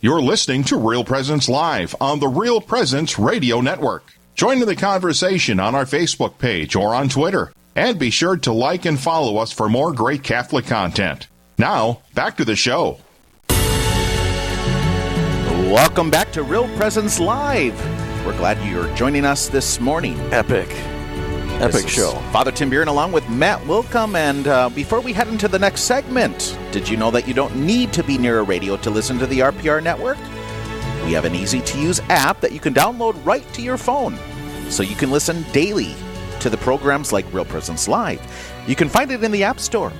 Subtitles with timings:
[0.00, 4.04] You're listening to Real Presence Live on the Real Presence Radio Network.
[4.34, 7.52] Join in the conversation on our Facebook page or on Twitter.
[7.76, 11.28] And be sure to like and follow us for more great Catholic content.
[11.58, 12.98] Now, back to the show.
[15.70, 17.78] Welcome back to Real Presence Live.
[18.24, 20.18] We're glad you're joining us this morning.
[20.32, 20.68] Epic.
[21.60, 22.12] Epic show.
[22.32, 24.16] Father Tim Bieran along with Matt Wilcom.
[24.16, 27.56] And uh, before we head into the next segment, did you know that you don't
[27.56, 30.18] need to be near a radio to listen to the RPR network?
[31.04, 34.16] We have an easy to use app that you can download right to your phone
[34.68, 35.94] so you can listen daily
[36.40, 38.20] to the programs like Real Presence Live.
[38.66, 39.92] You can find it in the App Store.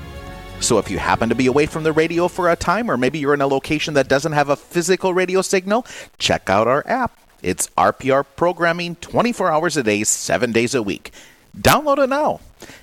[0.60, 3.18] So if you happen to be away from the radio for a time, or maybe
[3.18, 5.86] you're in a location that doesn't have a physical radio signal,
[6.18, 7.18] check out our app.
[7.42, 11.12] It's RPR programming 24 hours a day, 7 days a week.
[11.58, 12.40] Download it now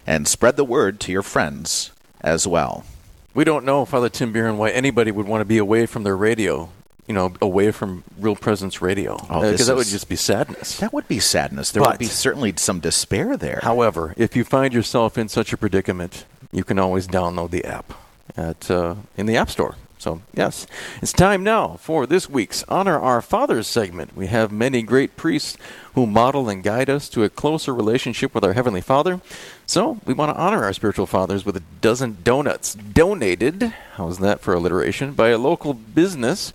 [0.08, 2.86] and spread the word to your friends as well.
[3.34, 6.18] We don't know, Father Tim Bieran, why anybody would want to be away from their
[6.18, 6.70] radio,
[7.08, 9.16] you know, away from Real Presence Radio.
[9.18, 10.78] Because Oh, this that would just be sadness.
[10.78, 11.72] That would be sadness.
[11.72, 13.60] There But- would be certainly some despair there.
[13.64, 17.94] However, if you find yourself in such a predicament, you can always download the app
[18.36, 19.76] at uh, in the App Store.
[20.02, 20.66] So, yes,
[21.00, 24.18] it's time now for this week's Honor Our Fathers segment.
[24.18, 25.60] We have many great priests
[25.94, 29.22] who model and guide us to a closer relationship with our Heavenly Father.
[29.68, 34.40] So, we want to honor our spiritual fathers with a dozen donuts donated, how's that
[34.40, 36.52] for alliteration, by a local business.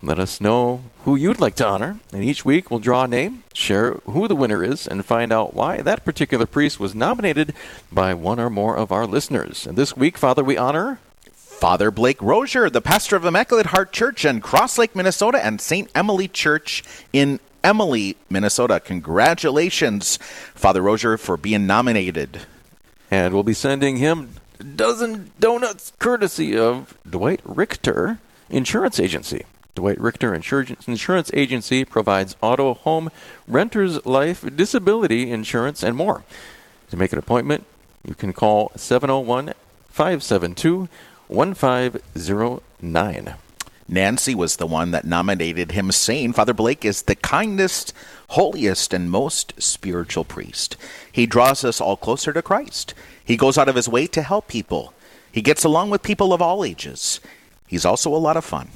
[0.00, 3.42] Let us know who you'd like to honor, and each week we'll draw a name,
[3.54, 7.54] share who the winner is, and find out why that particular priest was nominated
[7.90, 9.66] by one or more of our listeners.
[9.66, 11.00] And this week, Father, we honor
[11.64, 15.90] Father Blake Rozier, the pastor of Immaculate Heart Church in Cross Lake, Minnesota, and St.
[15.94, 18.80] Emily Church in Emily, Minnesota.
[18.80, 20.18] Congratulations,
[20.54, 22.42] Father Rozier, for being nominated.
[23.10, 28.18] And we'll be sending him a dozen donuts courtesy of Dwight Richter
[28.50, 29.46] Insurance Agency.
[29.74, 33.10] Dwight Richter Insurance Insurance Agency provides auto, home,
[33.48, 36.24] renters, life, disability insurance, and more.
[36.90, 37.64] To make an appointment,
[38.06, 39.54] you can call 701
[39.88, 40.88] 572
[41.28, 43.34] 1509.
[43.86, 47.92] Nancy was the one that nominated him, saying Father Blake is the kindest,
[48.30, 50.76] holiest, and most spiritual priest.
[51.12, 52.94] He draws us all closer to Christ.
[53.22, 54.94] He goes out of his way to help people.
[55.30, 57.20] He gets along with people of all ages.
[57.66, 58.68] He's also a lot of fun.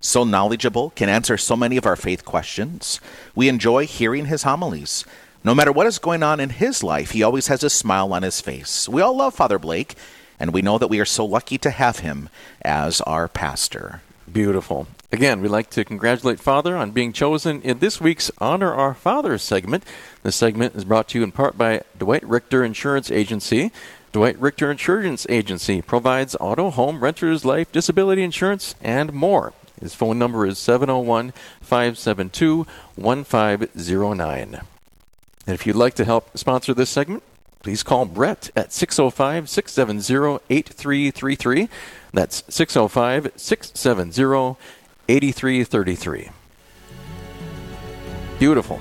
[0.00, 3.00] So knowledgeable, can answer so many of our faith questions.
[3.34, 5.04] We enjoy hearing his homilies.
[5.42, 8.22] No matter what is going on in his life, he always has a smile on
[8.22, 8.88] his face.
[8.88, 9.94] We all love Father Blake,
[10.38, 12.28] and we know that we are so lucky to have him
[12.62, 14.02] as our pastor.
[14.30, 14.86] Beautiful.
[15.12, 19.38] Again, we'd like to congratulate Father on being chosen in this week's Honor Our Father
[19.38, 19.84] segment.
[20.22, 23.70] This segment is brought to you in part by Dwight Richter Insurance Agency.
[24.12, 29.52] Dwight Richter Insurance Agency provides auto, home, renters, life, disability insurance, and more.
[29.80, 32.66] His phone number is 701 572
[32.96, 34.60] 1509.
[35.46, 37.22] And if you'd like to help sponsor this segment,
[37.64, 41.68] please call Brett at 605 670 8333.
[42.12, 44.56] That's 605 670
[45.08, 46.28] 8333.
[48.38, 48.80] Beautiful.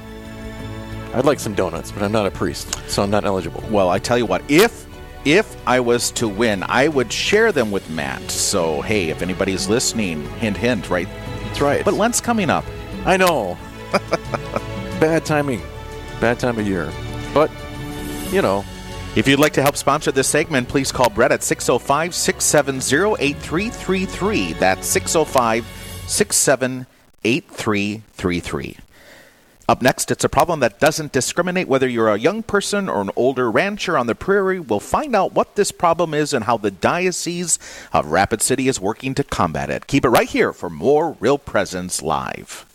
[1.13, 3.63] I'd like some donuts, but I'm not a priest, so I'm not eligible.
[3.71, 4.85] Well, I tell you what, if
[5.25, 8.29] if I was to win, I would share them with Matt.
[8.29, 11.07] So hey, if anybody's listening, hint hint, right?
[11.45, 11.85] That's right.
[11.85, 12.65] But Lent's coming up.
[13.05, 13.57] I know.
[14.99, 15.61] Bad timing.
[16.19, 16.91] Bad time of year.
[18.33, 18.65] You know,
[19.15, 24.53] If you'd like to help sponsor this segment, please call Brett at 605 670 8333.
[24.53, 25.63] That's 605
[26.07, 26.87] 67
[27.23, 28.77] 8333.
[29.69, 33.11] Up next, it's a problem that doesn't discriminate whether you're a young person or an
[33.15, 34.59] older rancher on the prairie.
[34.59, 37.59] We'll find out what this problem is and how the Diocese
[37.93, 39.85] of Rapid City is working to combat it.
[39.85, 42.65] Keep it right here for more Real Presence Live.